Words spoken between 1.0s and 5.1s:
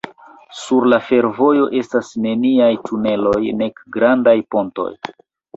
fervojo estas neniaj tuneloj nek grandaj pontoj.